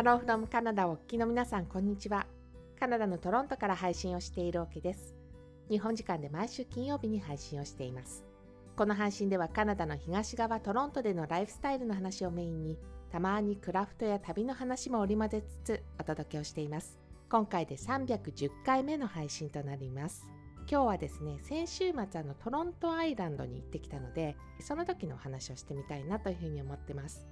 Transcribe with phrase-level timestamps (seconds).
[0.00, 2.26] ハローフロムカナダをお聞きの皆さん、こんにちは。
[2.78, 5.14] カナダのトロントから配信をしているオケです。
[5.68, 8.24] 日本時間で毎週金曜日に配信をしています。
[8.76, 12.78] この配信ではカナダの東側トロントでのライフスタイルの話をメインに、
[13.12, 16.98] たまにクラフトや旅の話も織り交ぜつつお届けをしています。
[17.28, 20.24] 今回で310回目の配信となります。
[20.60, 27.26] 今日はですね、先週末あのトロントアイランドに行ってきたので、その時のお話をしてみたいなというふうに思ってます。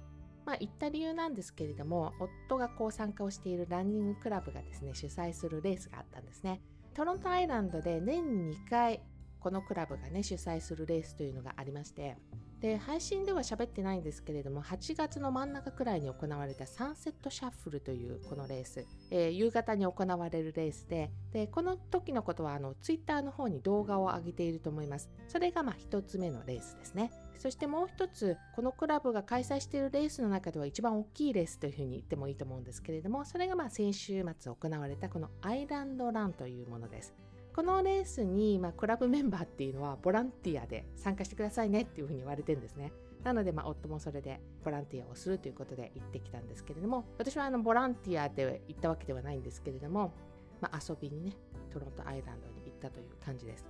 [0.49, 6.59] まあ、行った理由なんですけれども、夫がこう参加をしているランニングクラブがですね、主催するレースがあったんですね。
[6.95, 9.03] トロントアイランドで年に2回、
[9.39, 12.17] このクラブがね、主催するレースというのがありまして、
[12.61, 25.09] で、配信では喋ってないんですけれども、8月の真ん中くらいに行われたサンセットシャッフルというこのレース、えー、夕方に行われるレースで、で、この時のことは、あの、ツイッターの方に動画を上げていると思います。
[25.27, 27.11] それが、まあ、一つ目のレースですね。
[27.37, 37.13] そしてもう一つ、このクラブが開催しているレースの中では一番大きいレースというふうに言ってもいいと思うんですけれども、それがまあ先週末行われたこのアイランドランというものです。
[37.55, 42.91] このレースに、まあ、クラブメンバーっていうのはボランティアで参加してくださいねっていうふうに言われてるんですね。
[43.23, 50.13] なので、まあ、夫もそれでボランティアをするということで行ってきたんですけれども、私はあのボランティアで行ったわけではないんですけれども、
[50.61, 51.33] まあ、遊びにね、
[51.71, 53.65] トロントアイランドに行ったという感じです。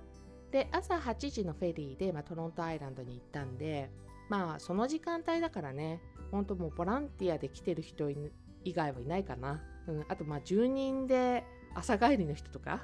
[0.50, 3.90] で、朝8時のフェリーで、まあ、トロントアイランドに行ったんで、
[4.28, 6.00] まあ、その時間帯だからね、
[6.30, 9.62] 本当もうボランティアで来てる人以外はいないかな。
[9.88, 11.44] うん、あと、まあ、住人で
[11.74, 12.80] 朝帰りの人とか、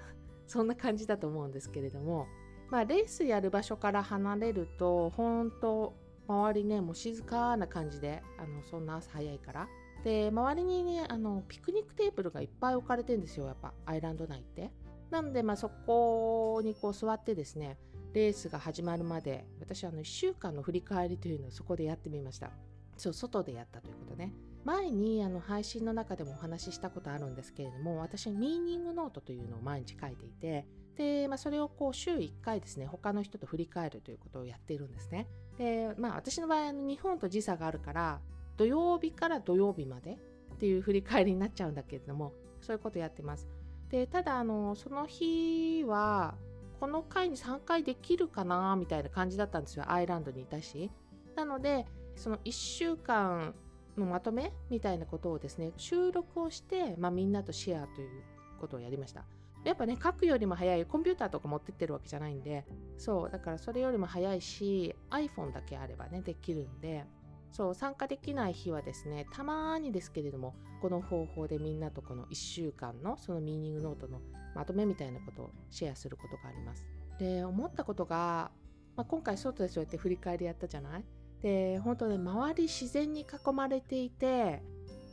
[0.46, 2.26] そんな感じだと思うんですけれども、
[2.70, 5.94] まあ、レースやる場所から離れると、本当
[6.28, 9.68] 周りねもう静かな感じであのそんな朝早いから。
[10.04, 14.70] で周りにねあのピクニックテーブルがいっぱい置かれてるんですよやっぱアイランド内って。
[15.10, 17.78] なのでまあそこにこう座ってですね
[18.12, 22.50] レースが始まるまで私あの1週間の振り返りというのをそこでやってみました。
[22.96, 24.32] そう外でやったということね。
[24.66, 30.66] 前にあの配信の中でもお話ししたことあるんですけれども私ミーニングノートというのを毎日書いていて
[30.96, 35.28] で、まあ、それをこう週1回ですね他の人と振り返るということをやっているんですね
[35.58, 38.20] で、まあ私の場合、日本と時差があるから、
[38.56, 40.18] 土曜日から土曜日まで
[40.54, 43.48] っていう振り返りになっちゃうんだけれども、そういうことやってます。
[43.90, 46.34] で、ただ、あの、その日は、
[46.80, 49.90] この回に3回できるかなみたいな感じだったんですよ。
[49.90, 50.90] アイランドにいたし。
[51.34, 53.54] なので、その1週間
[54.00, 58.22] のまとめみたいなことをですね、収録をして、まあ、みんなとシェアという
[58.60, 59.24] ことをやりました。
[59.64, 62.64] やっぱね、書くよりも早い、コンピューターとか持ってってるわけじゃないんで、
[62.98, 67.04] そう、だからそれよりも早いし、iPhone だけあればね、できるんで、
[67.50, 74.20] そう、参加できない日はですね、たまにですけれども、この方法でみんなとこの1週間のそのミーニングノートの
[74.54, 76.86] まとめみたいなことをシェアすることがあります。
[77.18, 78.50] で、思ったことが、
[78.94, 81.04] まあ、今回外でそうやって振り返りやったじゃない？
[81.46, 84.64] で、本当ね、周り自然に囲まれていて、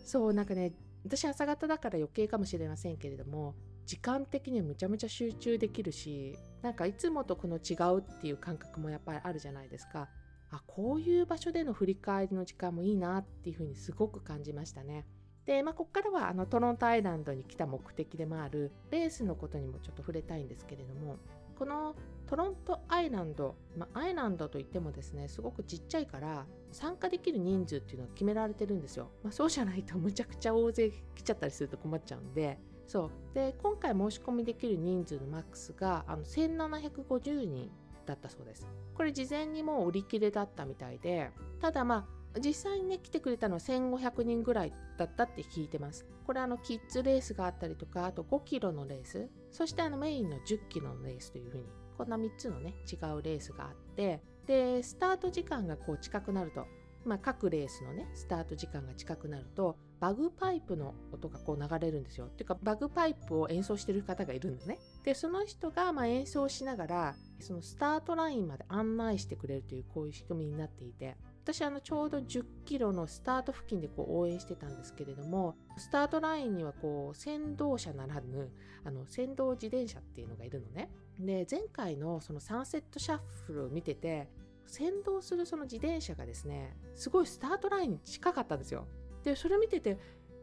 [0.04, 0.74] そう、なんかね、
[1.06, 3.54] 私朝方だから余計かもしれませんけれども、
[3.86, 10.08] 時間的にむちゃむちゃ集中できるしなんかいつもとこの違うっていう感覚もやっぱりあるじゃないですか。
[10.52, 15.06] あこういう場所での振り返りの時間もいいなっていうふうにすごく感じましたね。
[15.46, 21.18] で、まあ、ここからはあのトロントアイランドに来た目的でもあるレースのことにもちょっと触れたいんですけれども
[21.58, 32.58] このトロントアイランド、まあ、アイランドといってもですねすごくちっちゃいから参加できる人数っていうのが決められてるんですよ、まあ、そうじゃないとむちゃくちゃ大勢来ちゃったりすると困っちゃうんで。
[32.88, 33.12] そう。
[33.34, 37.72] で今回申し込みできる人数のマックスがあの1750人
[38.06, 38.68] だったそうです。
[38.94, 41.32] これ事前にもう売り切れだったみたいで。
[41.60, 51.64] ただまあ実際にね来てくれたのは1500人ぐらいだったって聞いてますこれあのキッズレースがあったりとかあと5キロのレースそしてあのメインの10キロのレースというふうに
[51.98, 56.66] こんな3つのね違うレースがあってでスタート時間がこう近くなると
[57.06, 62.26] まあ、各レースのねスタート時間が近くなるとバグパイプの音がこう流れるんですよ。
[62.26, 64.80] っていうかバグパイプを演奏してる方がいるんだね。
[65.04, 78.50] でその人がま演奏しながらそのスタートラインまで案内してくれるというこういう仕組みになっていて私あのちょうど10キロのスタート付近でこう応援してたんですけれどもスタートラインにはこう先導車ならぬ
[78.86, 80.90] あの先導自転車っていうのがいるのね。
[81.20, 84.30] で前回のそのサンセットシャッフルを見てて
[84.66, 88.88] 先導するその自転車がですねすごいスタートラインに近かったんですよ。
[89.26, 89.98] でそれ見てて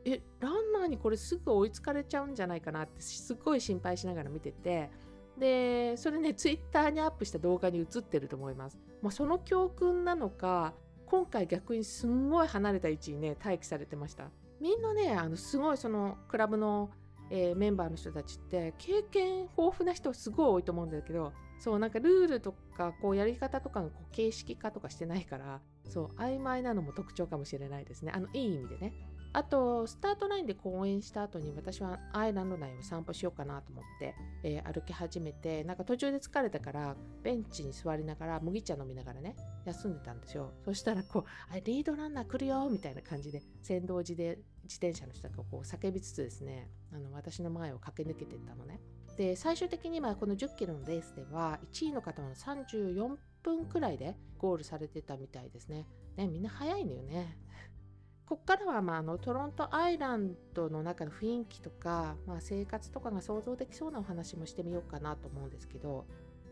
[0.04, 4.90] えランナーにこれすぐ追いつかれちゃうんじゃないかなってすごい心配しながら見てて
[5.38, 10.74] でそれねツイッターにアップした動画に映ってると思います、まあ、その教訓なのか
[11.10, 14.30] 今回逆にすんごい離れた位置にね待機されてました。
[14.60, 16.90] みんなねあのすごいそのクラブの、
[17.30, 28.12] えー、メンバーの人たちって経験豊富な人すごい多いと思うんだけどそうなんかルールとかこうやり方とかのこう形式化とかしてないからそう曖昧なのも特徴かもしれないですね。
[28.14, 28.92] あのいい意味でね。
[29.32, 40.52] あと、スタートラインで講演した後に私はアイランド内を散歩しようかなと思って、えー、歩き始めて、なんか途中で疲れたから、ベンチに座りながら、麦茶飲みながらね、休んでたんですよ。
[40.64, 41.24] そしたら、こう、
[41.54, 48.80] あリードランナー来るよみたいな感じで、先導時で自転車の人がこう叫びつつですね、あの私の前を駆け抜けていったのね。
[49.16, 55.86] で、最終的にはこの10キロのレースでは、1位の方は34分くらいでゴールされてたみたいですね。
[56.16, 57.38] ね、みんな早いのよね。
[58.30, 66.06] ここからは、まあ、あのトロントアイランドの中の雰囲気とか、まあ、生活とかが想像できそうなお話もしてみようかなと思うんですけど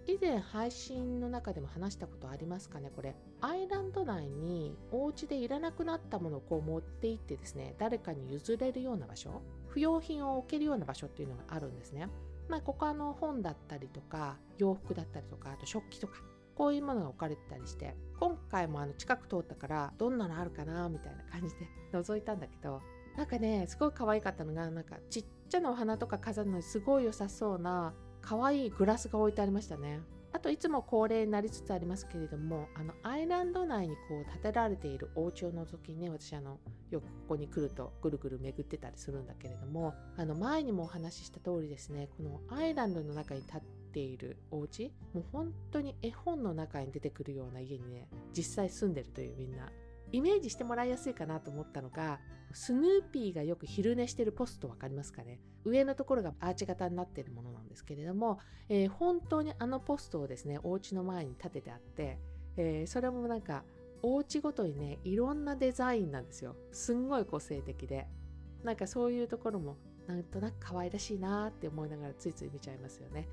[0.09, 3.15] 以前配信の中でも話したことありますかねこれ。
[3.43, 12.09] アイランド内にお家でいらなくなったものをこう持って行ってですね誰かに譲れるような場所不要品を置けるような場所っていうのがあるんですね。
[12.49, 16.15] まあここあの本だったりとか洋服だったりとかあと食器とか
[16.59, 22.83] こういうものが置かれてたりして今回もあの近く通ったからどんなのあるかなみたいな感じで 覗いたんだけど
[23.17, 30.01] なんかねすごい可愛かったのがなんかちっちゃなお花とか飾るのにすごい良さそうな可愛いグラスが置いてありましたね。
[30.33, 36.59] あといつも恒例になりつつありますけれどもあのアイランド内にこう建てられているお家を覗きにね私あの
[36.91, 43.67] よくここに来るとぐるぐる巡ってたりするんだけれどもあの前にもお話しした通りですねこのアイランドの中に建て
[43.99, 49.69] ているお家もう本当に絵本の中に出てくるような家にね実際住んでるというみんな。
[50.11, 52.19] イメージしてもらいやすいかなと思ったのが
[52.55, 55.39] スヌーピーがよく昼寝してるポスト分かりますかね。
[55.67, 58.39] 上のところがアーチ型になっているものなんですけれども、
[58.71, 62.19] えー、本当にあのポストをですねお家の前に立ててあって、
[62.57, 63.65] えー、それもなんか
[64.01, 66.57] お家ごとにねいろんなデザインなんですよ。
[66.73, 68.07] すんごい個性的で。
[68.65, 73.29] なんかそういうところもなんとなく可愛らしいなって思いながらついつい見ちゃいますよね。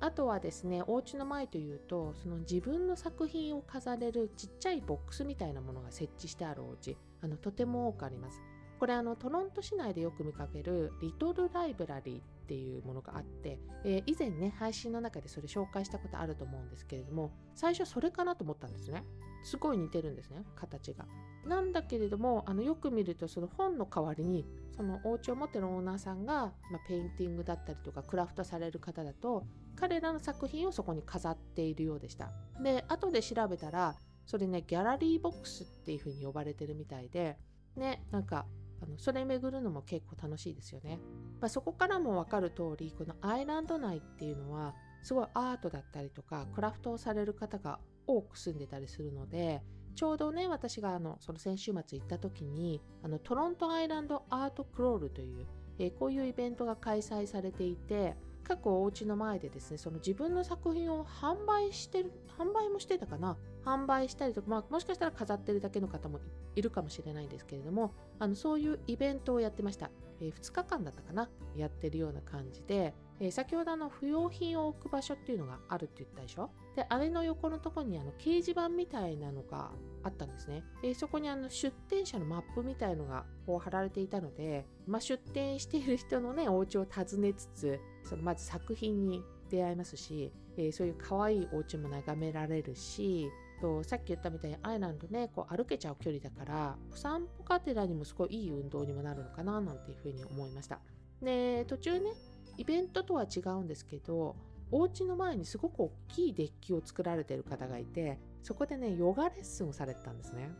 [0.00, 6.96] あとはですねお家の前というとその自分の作品を飾れるちっちゃいボックスみたいなものが設置してあるお家。
[7.22, 8.42] あのとても多くあります。
[8.78, 19.04] これあのトロント市内でよく見かける Little Library っていうものがあって、えー、以前ね配信の中でそれ紹介したことあると思うんですけれども最初それかなと思ったんですね。
[19.42, 21.06] すごい似てるんですね形が。
[21.46, 24.44] なんだけれどもあのよく見るとその本の代わりに
[24.76, 32.32] そのお家を持ってるオーナーさんが、まあ、 painting だったりとかクラフトされる方だと彼らの作品をそこに飾っているようでした。
[32.62, 37.36] で後で調べたらそれねギャラリーボックスっていう風に呼ばれてるみたいで
[37.76, 38.46] ねなんか
[38.82, 40.98] あのそれ巡るのも結構楽しいですよね、
[41.40, 49.62] まあ、そこからも分かる通りこのアイランド内っていうのはすごいアートだったりとかクラフトをされる方が多く住んでたりするので
[49.94, 55.46] ちょうどね私があのその先週末行った時にあのトロントアイランドアートクロールという、
[55.78, 63.36] えー、こういうイベントが開催されていて各お家の前でですねその自分の作品を販売してる販売もしてたかな？
[63.64, 66.20] 販売したりとか、まあ、もしかしたら飾ってるだけの方も
[66.54, 71.28] いるかもしれないんですけれどもあのそういうイベントをやってました、えー、2日間だったかな？
[71.56, 76.50] やってるような感じで、えー、先ほどあの不用品を置く場所っていうのがあるって言ったでしょ？
[76.76, 79.70] であれの横のとこにあの掲示板みたいなのが
[80.04, 93.28] あったんですね、えー、そこにあの出店者のマップみたいのがこう貼られていたので、まあ、出店している人のねお家を訪ねつつそのまず作品に出会えますし、えー、そういう可愛いお家も眺められるし
[93.60, 100.80] とさっき言ったみたいにアイランドねこう歩けちゃう距離だからお散歩がてらにもすごいいい運動にもなるのかななんていうふうに思いました。
[101.22, 102.10] で途中ね
[102.58, 104.36] イベントとは違うんですけど
[104.70, 110.52] お家の前にすごく大きいデッキを作られてる方がいてそこでねヨガレッスンをされてたんですね。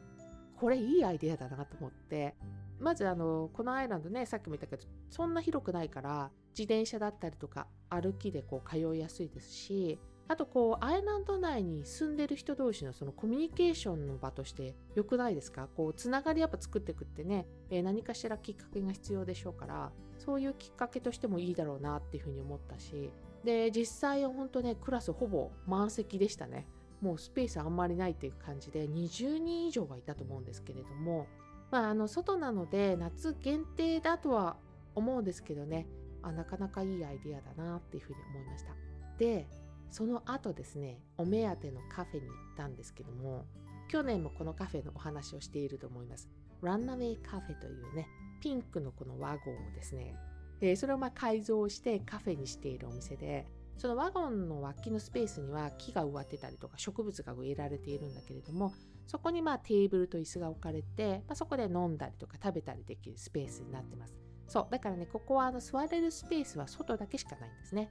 [0.57, 2.35] これいいアイデアだなと思って。
[2.81, 15.69] まずあのこのアイランドねさっきも言ったけどそんな広くないから自転車だったりとか歩きでこう通いやすいですしあとこうアイランド内に住んでる人同士のそのコミュニケーションの場として良くないですか？
[15.77, 23.11] こうつながりやっぱ作ってくってね、えー、何かしらきっかけが必要でしょうからそういうきっかけとしてもいいだろうなっていうふうに思ったし
[23.45, 26.67] で実際は本当ねクラスほぼ満席でしたね。
[27.01, 31.27] もうスペースあんまりないっていう感じで20人以上はいたと思うんですけれども
[31.71, 34.57] まああの外なので夏限定だとは
[34.95, 35.87] 思うんですけどね
[36.23, 38.75] あなかなかいいアイデアだなっていうふうに思いました。
[39.19, 39.47] で
[39.91, 43.45] その後ですねお目当てのカフェに行ったんですけども
[43.89, 46.29] 去年もこのカフェのお話をしていると思います。
[46.63, 48.09] ランナウェイカフェというね
[48.41, 50.17] ピンクのこのワゴンをですね、
[50.61, 58.73] えー、それをま改造してカフェにしているお店でそのワゴンの脇のスペースには木が植わってたりとか植物が植えられているんだけれども
[59.07, 64.15] そこにまあテーブルと椅子が置かれて、まあ、そこで飲んだりとか食べたりできるスペースになってます。
[64.47, 67.91] そうだからねここはあの座れるスペースは外だけしかないんですね。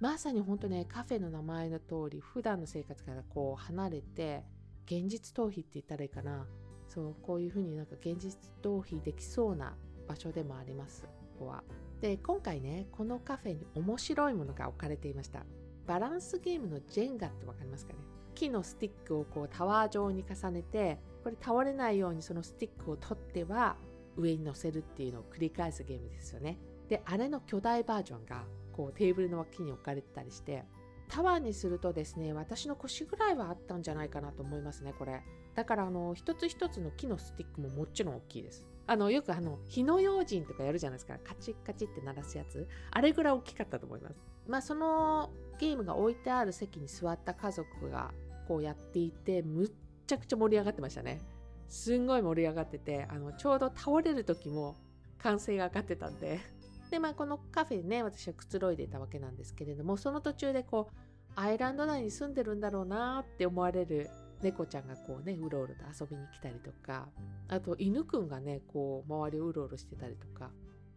[0.00, 4.44] まさに本当ねカフェの名前の通り普段の生活からこう離れて
[4.86, 6.46] 現実逃避って言ったらいいかな。
[6.88, 9.74] そうこういうふうになんか現実逃避できそうな
[10.06, 11.06] 場所でもあります。
[11.38, 11.62] ここは。
[12.00, 15.44] で今回ねこのカフェに面白いものが置かれていました。
[15.86, 17.98] バランスゲームのジェンガって分かりますかね？
[18.34, 23.76] 木のスティックをこうタワー状に重ねてこれ倒れないようにそのスティックを取っては
[24.16, 26.58] 上に乗せるっていうのを繰り返すゲームですよね。
[26.88, 30.64] であれの巨大バージョンがこうテーブルの脇に置かれてたりして
[31.08, 35.22] タワーにするとですね私の腰ぐらいはあったんじゃないかなと思いますねこれ。
[35.54, 38.66] だからあの一つ一つの木のスティックももちろん大きいです。
[38.86, 41.18] あのよくあの火の用心とかやるじゃないですか。
[41.22, 42.66] カチッカチッって鳴らすやつ。
[42.90, 44.14] あれぐらい大きかったと思います。
[44.46, 48.12] まあそのゲームが置いてある席に座った家族が
[48.48, 49.70] こうやっていてむっ
[50.06, 51.20] ちゃくちゃ盛り上がってましたね。
[51.68, 54.76] すんごい盛り上がっててあのちょうど倒れる時も
[55.18, 56.40] 歓声が上がってたんで。
[56.90, 60.96] でまあこのカフェでね私はくつろいでいたわけなんですけれどもその途中でこう
[61.36, 64.10] アイランド内に住んでるんだろうなって思われる
[64.42, 67.08] 猫ちゃんがこうねうろうろと遊びに来たりとか
[67.48, 70.50] あと犬くんがねこう周りをうろうろしてたりとか。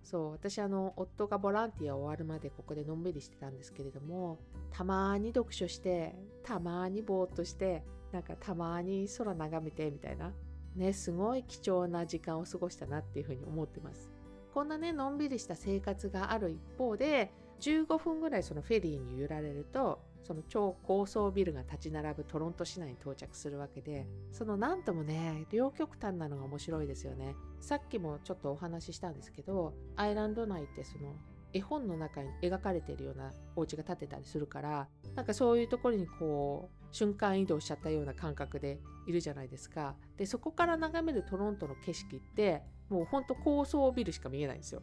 [0.04, 4.38] そう私あの夫がボランティア終わるまでここでのんびりしてたんですけれども
[4.70, 10.32] たまに読書してたまにぼーっとしてなんかたまに空眺めてみたいな。
[10.76, 14.12] ねすごい貴重な時間を過ごしたなっていうふうに思ってます。
[14.54, 27.36] こんなねのんびりした生活がある一方で15分ぐらいそのフェリーに揺られるとその超高層ビルが立ち並ぶトロント市内に到着するわけでその何ともね両極端なのが面白いですよね。
[27.62, 31.16] さっきもちょっとお話ししたんですけどアイランド内ってその
[31.54, 39.96] 絵本の中に描かれているようなお家が建てたりするからなんかそういうところにこう瞬間移動しちゃったような感覚でいるじゃないですか。
[40.18, 44.82] でそこから眺めるトロントの景色ってもうほんと高層ビルしか見えないんですよ。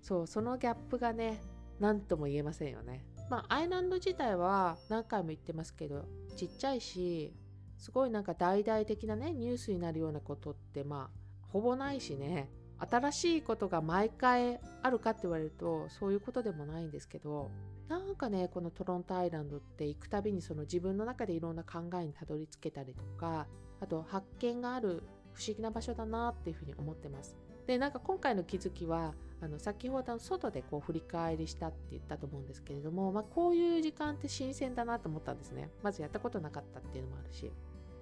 [0.00, 1.40] そうそのギャップがね
[1.80, 3.04] 何とも言えませんよね。
[3.28, 6.04] まあ、アイランド自体は何回も言ってますけど
[6.36, 7.34] ちっちゃいし
[7.76, 17.50] すごいなんか大々的なねニュースになるようなことってまあほぼないしね新しいことが毎回あるかって言われるとそういうことでもないんですけど
[17.88, 23.46] なんかねこのトロントアイランドって行くたびにその自分の中でいろんな考えにたどり着けたりとか
[23.80, 25.02] あと発見がある
[25.32, 27.36] 不思議な場所だなっていうふうに思ってます。
[27.66, 35.70] でなんか今回の気づきはあの先ほど外でこう振り返りしたって言ったと思うんですけれども、まあ、こういう時間って新鮮だなと思ったんですね。
[35.82, 37.52] まずやったことなかったっていうのもあるし。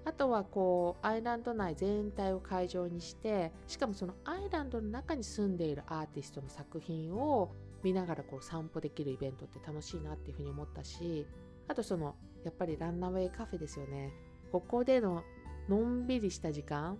[0.05, 7.51] あとはこうアイランド内全体を会場にしてしかもそのアイランドの中に住んでいるアーティストの作品を
[7.81, 11.25] 見ながらこう散歩できるイベントって楽しいなっていうふうに思ったし
[11.67, 14.13] あとそのやっぱりランナウェイカフェですよね。
[14.51, 15.23] ここでの
[15.67, 16.99] のんびりした時間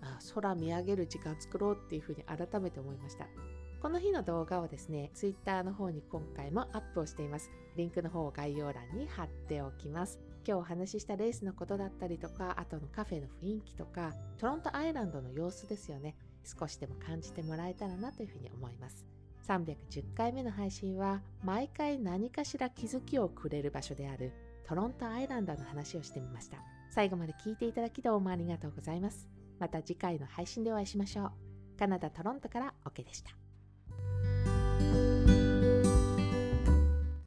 [0.00, 3.26] あ空見上げる時間作ろうっていうふうに改めて思いました。
[3.80, 7.50] この日の動画をですね、Twitter の方に今回もアップをしています。
[7.76, 10.20] リンクの方を概要欄に貼っておきます。
[10.46, 16.14] 今日お話ししたレースのことだったりとか、あとのカフェの雰囲気とか、トロントアイランドの様子ですよね。
[16.44, 19.06] 少しでも感じてもらえたらなというふうに思います。
[19.48, 24.32] 310回目の配信は毎回何かしら気づきをくれる場所である
[24.64, 26.58] トロントアイランドの話をしてみました。
[26.90, 29.26] 最後まで聞いていただきどうもありがとうございます。
[29.58, 31.32] また次回の配信でお会いしましょう。
[31.78, 33.39] カナダ・トロントからオケでした。